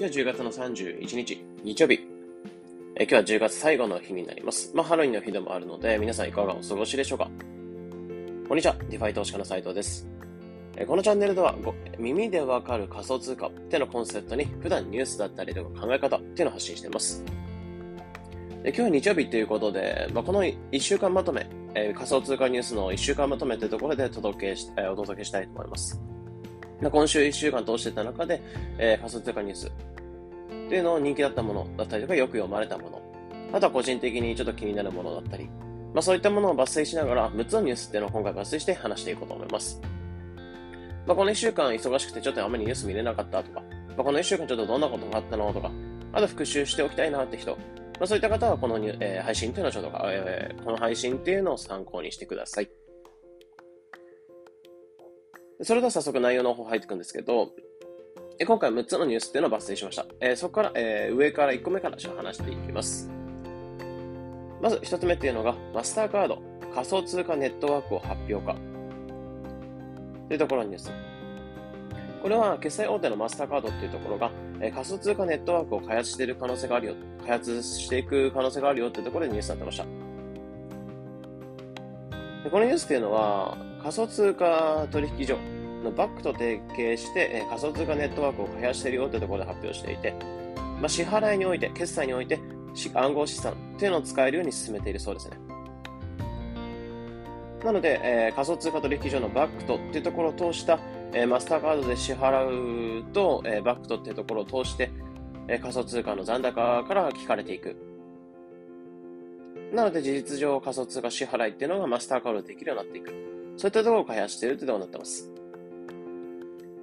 [0.00, 2.00] 今日は10月の31日、日曜日。
[2.96, 4.72] え今日は10月最後の日になります。
[4.74, 7.28] まあ、ハロウィンの日でもあるので、皆さんいかがお過ごしでしょうか
[8.48, 10.08] こんにちは、 DeFi 投資家の斉藤です。
[10.78, 11.54] えこのチャンネルでは、
[11.98, 17.22] 耳でわかる仮想通貨ってのコンセプトに、普段ニュースだったりとか考え方っていうのを発信しています。
[18.62, 26.00] で今日は日曜日ということで、まあ、この1週間まとめ、え、仮想通貨ニュースの1週間まとめというところで届けし、え、お届けしたいと思います。
[26.88, 28.40] 今週1週間通してた中で、
[28.78, 29.70] えー、仮想通貨ニュース
[30.70, 33.02] っていうのを人気だったものだったりとか、よく読まれたもの、
[33.52, 35.46] あとは個人的にちょっと気になるものだったり、
[35.92, 39.80] まあそういったものを抜粋しながら、6つのニュースっていうのを今回抜粋して話していこうと思います。
[41.08, 45.72] まあこの1週間忙しくてちょっとあまりニュース見れなかったとか、まあ、この1週間ちょっとどんなことがあったのとか、
[46.12, 47.56] あと復習しておきたいなって人、ま
[48.02, 52.70] あそういった方はこのニュ、えー、配信っていうのをちょっと、えー、この配信っていうのを参考にしてください。
[55.62, 57.50] それでは早速内容の方入っていくんですけど、
[58.42, 60.06] え今回6つのニュースっていうのを抜粋しました。
[60.18, 63.10] えー、そこから、えー、上から1個目から話していきます。
[64.62, 66.42] まず1つ目っていうのが、マスターカード
[66.74, 68.56] 仮想通貨ネットワークを発表か。
[70.28, 70.90] というところにです。
[72.22, 74.30] これは決済大手のマスターカードっていうところが、
[74.62, 79.84] え、仮想通貨ネットワークを開発している可能性があるよ、開発していく可能性があるよっていうところでニュースになってました。
[82.44, 85.36] でこのニュースっていうのは、仮想通貨取引所
[85.82, 90.14] のバックと提携して、え仮想通貨ネットワークを開発しているよというところで発表していて、
[90.80, 92.38] まあ、支払いにおいて、決済において、
[92.94, 95.36] 暗号資産というのを使えるように進めているそうですね。
[97.64, 100.78] なので、えー、仮想通貨取引所のバックトっていうところを通した、
[101.12, 104.90] えー、マスターカードで支払うと、えー、バックトっていうところを通して、
[105.48, 107.76] え仮想通貨の残高から引かれていく。
[109.72, 113.10] なので、事実上仮想通貨支払いっていうのがマスターカードでできるようになっていく。
[113.56, 115.39] そういったところを開発しているというところになってます。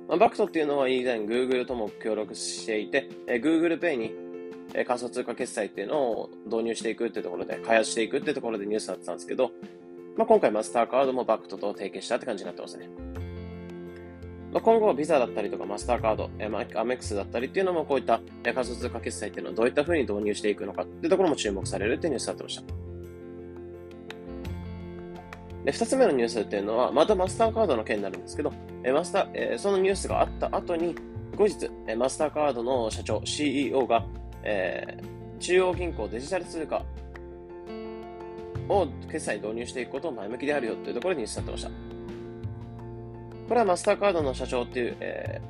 [0.08, 4.14] まあ、バクトっていうのは以前 Google とも協力していて、えー、Google Pay に、
[4.73, 9.52] えー、仮想通貨決済っていうのを導入していくっていうところで、開発していくっていうところでニュースになってたんですけど、
[10.15, 12.89] まあ、今回マスターカードもバクトと提携したって感じになってますね。
[14.54, 22.86] まあ、今後、ビザだったりとかマスターカード、えー、アメックスだったりっていうのもこういった、えー、仮想通貨決済っていうのをどういった風に導入していくのかっていうところも注目されるってニュースになってました。
[25.67, 28.54] で、二つ目のニュースっていうのは、またマスターカードの件になるんですけど、
[28.86, 30.95] えマスター、えそのニュースがあった後に、
[31.36, 34.05] 後日、えマスターカードの社長、CEO が、
[34.44, 36.86] えー、中央銀行デジタル通貨
[38.70, 41.70] を決済導入していくことを前向きであるよというところにニュースになってました。
[43.49, 45.42] これはマスターカードの社長っていう、え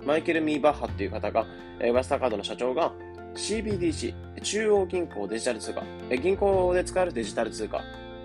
[0.00, 1.46] ー、マイケル・ミーバッハっていう方が、
[1.78, 2.92] えー、マスターカードの社長が
[3.36, 7.80] CBDC、中央銀行デジタル通貨、えー、銀行で使えるデジタル通貨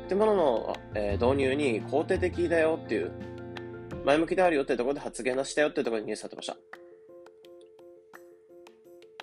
[0.10, 3.12] ってものの、えー、導入に肯定的だよっていう、
[4.06, 6.58] 前向きであるよってところで発言をしたよってところにニュースされてました。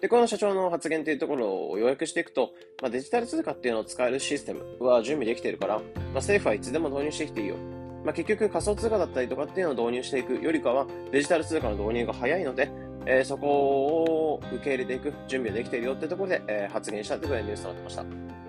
[0.01, 7.57] で、この社長の発言っていうところを要約していくと、まあ、デジタル通貨っていうのを使えるシステムは準備できているから、まあ、政府はいつでも導入してきていいよ。
[8.05, 12.71] まあ、結局仮想通貨だったりとかっていうのを導入していくよりかは、デジタル通貨の導入が早いので、
[13.07, 18.46] えー、そこを受け入れていく準備ができているよってところで、えー、発言したということでニュースとなってました。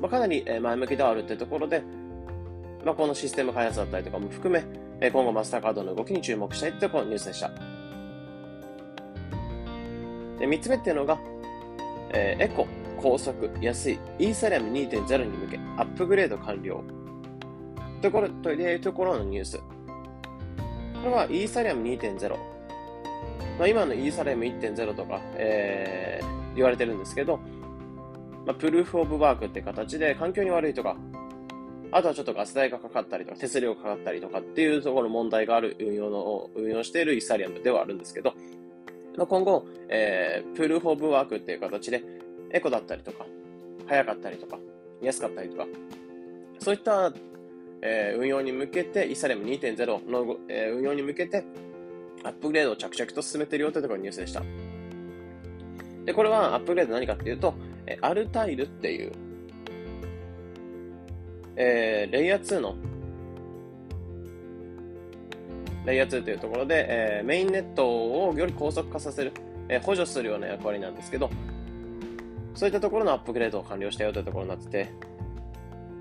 [0.00, 1.82] まあ、かなり前向きではあるというところで、
[2.84, 4.52] まあ、このシステム開発だったりとかも含
[5.00, 7.50] め、今後マスターカードの動きに注目したいというこのニュースでした。
[10.38, 11.18] で3つ目っていうのが、
[12.10, 12.66] えー、エコ、
[13.00, 16.82] 高速、安い、イーサリアム2.0に向け、アップグレード完了。
[18.00, 19.58] ところ、というところのニュース。
[19.58, 19.64] こ
[21.04, 22.30] れはイーサリアム2.0。
[23.58, 27.40] まあ、今のイーサリアム1.0とか、えー、言われてるんですけど、
[28.46, 30.96] まあ、プルーフオブワークって形で環境に悪いとか、
[31.90, 38.34] あとはちょっとガス代がかかったりとか、手数料がかかったりとかっていうところ問題がある運用の、運用しているイサリアムではあるんですけど、
[39.16, 42.02] まあ、今後、えー、プルーフオブワークっていう形で、
[42.50, 43.26] エコだったりとか、
[43.86, 44.58] 早かったりとか、
[45.02, 45.66] 安かったりとか、
[46.58, 47.12] そういった、
[47.80, 51.44] えー、運用に向けて、イサリアム2.0の、えー、運用に向けて、
[52.24, 54.42] アップグレードを着々と進めているよというところのニュースでした。
[56.04, 57.54] で、これはアップグレード何かっていうと、
[57.88, 59.12] えアルタイルっていう、
[61.56, 62.76] えー、レイヤー2の、
[65.86, 69.32] レイヤー2というところで、えー、メインネットをより高速化させる、
[69.70, 71.30] えー、補助するような役割なんですけど、
[72.54, 74.92] そういったところのアップグレードを完了したよというところになってて、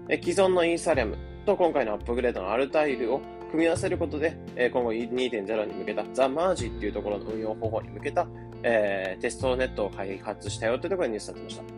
[0.10, 8.28] え既存のイーサリアムと今回のアップグレードのアルタイルを組み合わせることで、え今後2.0に向けたザ・マージっていうところの運用方法に向けた、
[8.63, 11.76] えー、テストネットを開発したよというところにニュースになってました。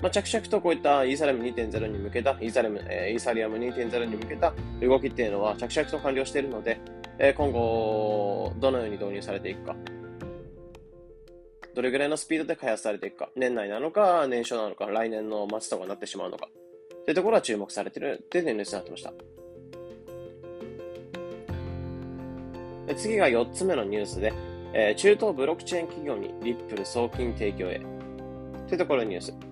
[0.00, 6.80] まあ、着々とこういったイーサリアム2.0に向けた、イーサリアム、えー、イーサリアム2.0に向けた動きっていうのは着々と完了しているので、
[7.18, 9.76] えー、今後、どのように導入されていくか。
[11.74, 16.48] どれぐらいのスピードで開発されていくか、年内なのか、年初なのか、来年の末とかになってしまうのか、
[17.04, 19.12] というところは注目されているというニュースになってました。
[22.96, 24.32] 次が4つ目のニュースで、
[24.72, 27.80] えー、中東ブロックチェーン企業にリップル送金提供へ。
[28.68, 29.47] というところのニュース。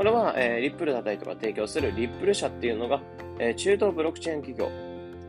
[0.00, 3.02] これは、えー、リップルだったりとか提供するリップル社っていうのが、
[3.38, 4.70] えー、中東ブロックチェーン企業、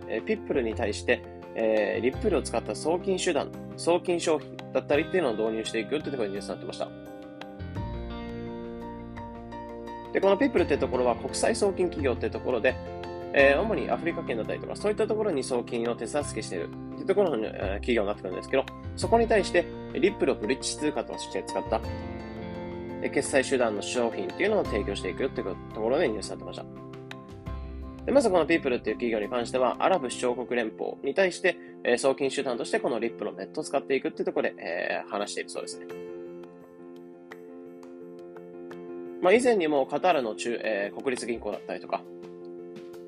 [0.07, 1.21] えー、ピップルに対して、
[1.55, 6.87] えー、リップルを使った送金手段、送金商品だったりっていうのを導入していくってところにニュースになってました。
[10.13, 12.73] で、このピップルってところは国際送金企業ってところで、
[13.33, 18.63] えー、主にアフリカ圏だったりとか、そういったところに送金を手助けしているというところの、えー、企業になってくるんですけど、
[18.95, 19.65] そこに対して、
[19.95, 21.81] リップルをブリッジ通貨として使った、
[23.09, 26.65] 決済手段の商品っていうのを提供していくというところでニュースされてました。
[28.05, 35.85] でまずこのピープルっていう企業に関しては、アラブ首長国連邦に対して、えー、送金手段としてこのリップのネットを使っていくっていうところで、えー、話しているそうですね。
[39.21, 42.01] まあ、以前にもカタールの中、えー、国立銀行だったりとか、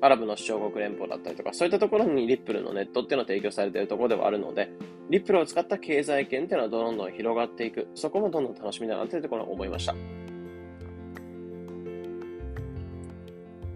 [0.00, 4.70] アラブの首長国連邦だったりとか、そういったところにリップルのネットっていうのを提供されているところではあるので、
[5.10, 7.88] リップルを使った経済圏っていうのはどんどん広がっていく。
[7.94, 9.94] そこもどんどん楽しみだなというところを思いました。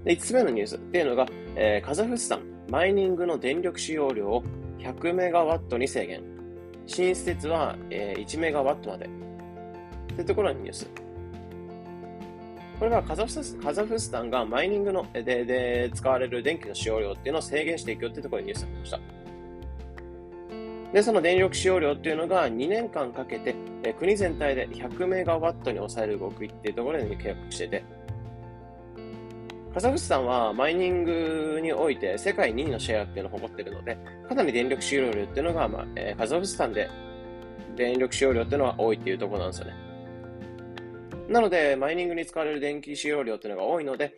[0.05, 4.43] で、5つ目のニュースっていうのが、えー、カザフスタン、マイニングの電力使用量を
[4.79, 6.23] 100メガワットに制限。
[6.87, 9.11] 新施設は、えー、1メガワットまで。
[10.15, 10.91] というところのニュース。
[12.79, 19.18] これはカザフスカザフスタンがマイニングのでで使われる電気の使用量っていうのを制限していくよっていうところにニュースがありました。
[20.93, 27.85] で、その電力使用量っていうのが2年間かけて、え国全体で100メガワットに抑える動きっていうところに契約してて、
[29.75, 33.99] カザフスタンはマイニングにおいて世界2位のシェアっていうのを誇ってるので、
[34.29, 36.89] かなり電力使用量っていうのが、まあえー、カザフスタンで
[37.77, 39.75] 電力使用量っていうのは多いっていうところなんですよね。
[41.29, 44.15] なので、マイニングに使われる電気使用量っていうのが多いので、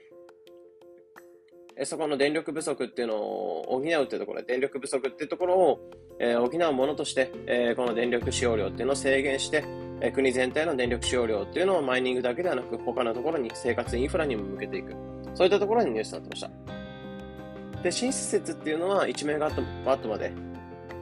[1.84, 9.64] そこの電力不足っていうのを補うっていうところで、電力不足っていうところを、え、補うものとして、え、この電力使用量っていうのを制限して、
[10.00, 14.94] え、国全体の電力使用量っていうのをマイニングだけではなく、他のところに生活インフラにも向けていく。
[15.34, 17.82] そういったところにニュースになってました。
[17.82, 20.32] で、新施設っていうのは1メガワットまで、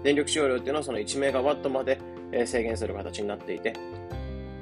[0.03, 1.99] 電力使用量っていうのはその1メガワットまで
[2.33, 3.75] え制限する形になっていて、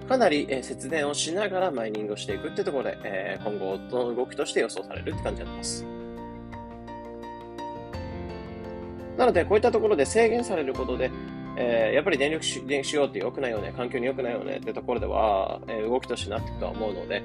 [0.08, 5.95] かなり、え節電をしながらマイニングをしていくってところで、え今後の動きとして予想されるって感じになってます。
[9.16, 11.10] なので、こういったところで制限されることで、
[11.56, 17.22] えー、やっぱり電力し電使用って良くないよね、環境に良くないよねってところでは、えー、動きとしてなっていくとは思うので、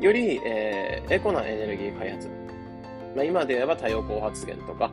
[0.00, 2.28] より、えー、エコなエネルギー開発、
[3.14, 4.90] まあ、今で言えば太陽光発電とか、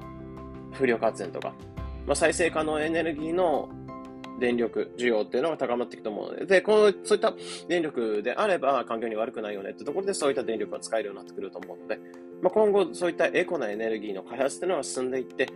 [0.73, 1.53] 風力発電とか、
[2.05, 3.69] まあ、再生可能エネルギーの
[4.39, 7.33] 電力需要っていうのが高まっていくと思うので、で、こう、そういった
[7.69, 11.99] 電力であれば環境に悪くないよねってところでそういった電力が使えるようになってくると思うので、
[12.41, 15.47] まあ、今後そういったエコなエネルギーの開発っていうのが進んでいって、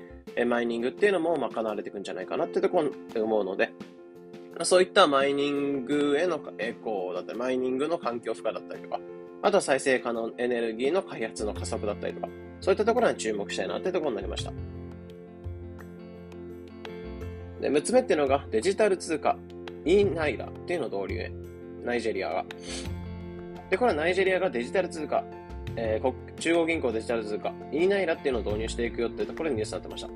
[0.48, 3.72] マイニングっていうのも賄われていくんじゃないかなってところ思うので、
[4.64, 9.00] そういったマイニングへのエコーだったり、マイニングの環境負荷だったりとか、
[9.42, 12.30] あとは再生可能エネルギーの開発の加速だったりとか、
[12.62, 14.52] そういったところに注目したいなってところになりました。
[17.62, 19.38] で、6つ目っていうのがデジタル通貨、
[19.86, 21.32] イーナイラっていうのを導入へ。
[21.84, 22.46] ナイジェリアが。
[23.70, 25.24] で、これはナイジェリアがデジタル通貨、
[25.76, 30.10] えー、中央銀行デジタル通貨、イーナイラっていうのを導入していくよっていうところにニュースになってました。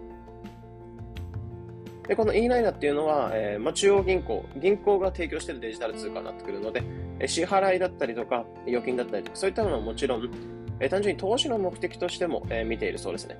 [2.08, 6.84] で、この e ナイラっていうのは、えーまあ、中央銀行、銀行が提供しているデジタル通貨になってくるので、
[7.20, 10.29] えー、支払いだったりとか、預金だったりとか、そういったものはもちろん、
[10.79, 13.38] えー、単純に投資の目的としても、えー、見ているそうですね。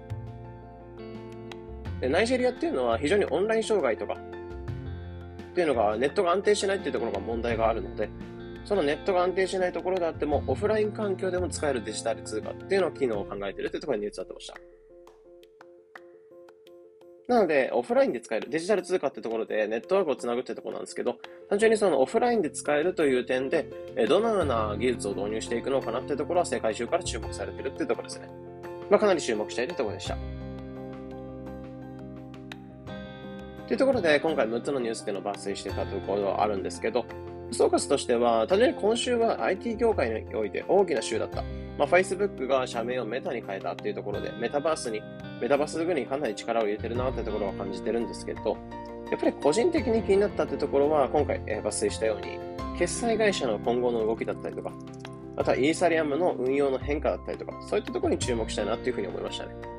[1.99, 4.17] でナイジェリアっていうのは非常にオンライン障害とかっ
[5.53, 8.09] ていうのがネットが安定しないっていうところが問題があるので、
[8.65, 14.55] そのネットが安定しないところであっても、オフライン環境でも使えるデジタル通貨っていうのを機能を考えているというところにニュースになってました。
[17.29, 23.69] なので、オフラインで使える、デジタル通貨ってところでネットワークをつなぐってところなんですけど、単純にそのオフラインで使えるという点で、
[24.07, 28.27] どのような技術を導入していくのかなっていうところは世界中から注目されてるっていうところですね。
[28.89, 30.17] まあ、かなり注目したいというところでした。
[33.67, 37.05] というところで、今回6つのニュースっていうのを抜粋してたところはあるんですけど、
[37.51, 41.43] 総括としては、単純に今週は IT 業界において大きな週だった。
[41.77, 45.01] まあ、Facebook が社名をメタに変えたっていうところで、メタバースに、
[45.41, 48.57] メタバースグにかなり力を入れてるなってところは感じてるんですけど、
[49.09, 52.37] やっぱり個人的に気になったってところは、今回、え抜粋したように、
[52.77, 54.71] 決済会社の今後の動きだったりとか、
[55.37, 59.78] あとはイーサリアムの運用の変化だったりとか、そういったところに注目したいなっていうふうに思いましたね。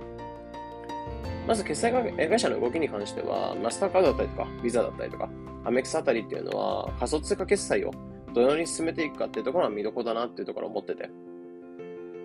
[1.46, 5.28] まず決済会社の動きに関しては、マスターカードだったりとか、ビザだったりとか、
[5.64, 7.90] アメックスあたりっていうのは仮想通貨決済を
[8.32, 11.10] どのように進めていくかっていうところが見どころだなっていうところを思ってて。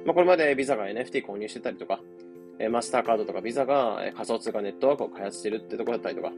[0.05, 2.00] まあ、これまでビザが NFT 購入してたりとか、
[2.69, 6.31] マスターカードとかビザが仮想通貨ネットワークを開発してるってところだったりとか、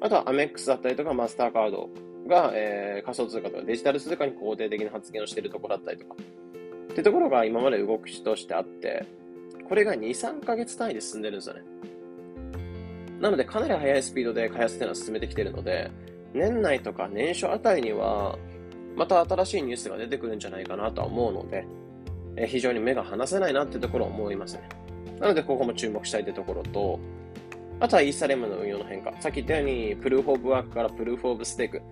[0.00, 1.90] あとはアメックスだったりとかマスターカード
[2.28, 6.14] が、え、仮想通貨とかデジタル通貨に肯定的な発言をしてるところだったりとか、
[6.92, 9.06] ってところが今まで動きとしてあって、
[9.72, 11.62] これが2、3ヶ月単位で進んでるんですよね。
[13.20, 15.90] なので、かなり速いスピードで開発っていうのは進めてきてるので、
[16.34, 18.36] 年内とか年初あたりには、
[18.96, 21.64] また新しいニュースが出てくるんじゃないかなとは思うので、
[22.36, 24.68] え非常に目が離せないなってところを思いますね。
[25.18, 27.00] なので、ここも注目したいってところと、
[27.80, 29.14] あとはイーサレムの運用の変化。
[29.20, 31.82] さっき言ったように、プルーフオブワークからプルーフオブステーク。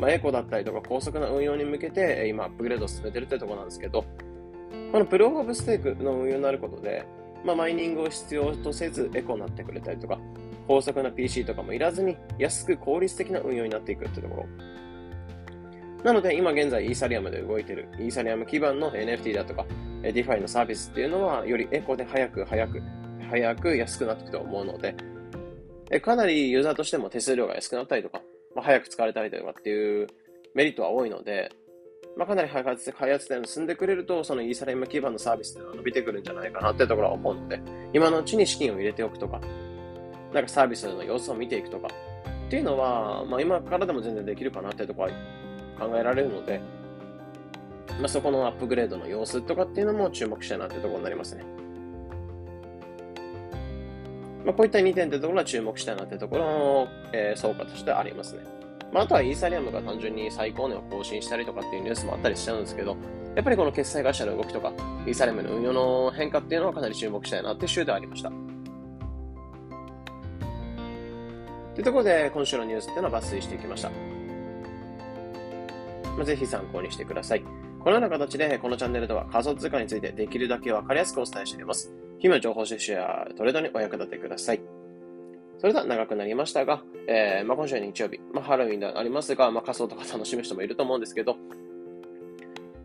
[0.00, 4.04] まあ、エコだったりとか高速な運用に向けて、今、アップグレードを進めてるってところなんですけど、
[4.90, 7.06] このプルーフオブステークの運用になることで、
[7.44, 10.18] まあ、マイニングを必要とせずエコになってくれたりとか、
[10.66, 14.46] 高速な PC とかもいらずに安く効率的な運用になっていくってところ。
[16.04, 19.64] なので、今現在イーサリアムで動いているイーサリアム基盤の NFT だとか、
[20.02, 22.82] DeFi のサービスっていうのは、よりエコで早く早く、
[23.30, 24.94] 早く安くなっていくと思うので、
[26.00, 28.22] かなりユーザーとしても手数料が安くなったりとか、
[28.54, 30.06] まあ、早く使われたりとかっていう
[30.54, 31.50] メリットは多いので、
[32.18, 37.60] まあ、かなり開発開発点を進んでくれると、そのイーサリアム基盤のサービスっていうのは伸びてくるんじゃないかなってところは思うので、
[37.92, 39.40] 今のうちに資金を入れておくとか、
[40.34, 41.86] なんかサービスの様子を見ていくとか、
[42.48, 46.60] っていうのは、まあ、今からでも全然できるかなってところは考えられるので、
[48.00, 51.44] まあ、そこのアップグレードの様子とかっていうのも注目したいなってところになりますね。
[54.44, 58.57] まあ、こういった2点ってところは注目したいなってところの、えー、総括としてありますね。
[58.92, 62.96] まあ、あとはイーサリアムが単純に最高値を更新したりとかっていうニュースもあったりしちゃうんですけど、
[63.36, 64.72] やっぱりこの決済会社の動きとか、
[65.06, 68.30] イーサリアムの運用の変化っていうのはかなり注目したいなっていう週ではありました。
[71.74, 73.90] というところで、今週のニュースっていうのは抜粋していきました。
[76.16, 77.42] まあ、ぜひ参考にしてください。
[77.42, 81.92] このような形で、このチャンネルでは仮想通貨についてできるだけわかりやすくお伝えしています。
[82.18, 84.77] 日々の情報収集やトレードにお役立てください。
[85.58, 91.36] それでは長くなりましたが、えー、まあ、今週は日曜日、まあ、ハロウィンではありますが、まあ、仮装とか楽しむ人もいると思うんですけど、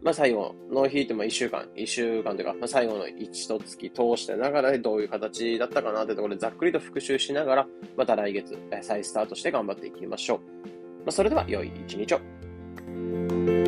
[0.01, 10.39] まあ、最後の日ってまあ1週間、1週間というか、まあ、最後の一月通してながらどういう形だったかなというところでざっくりと復習しながら、また来月、再スタートして頑張っていきましょう。
[10.39, 10.44] ま
[11.08, 13.62] あ、それでは良い一日を。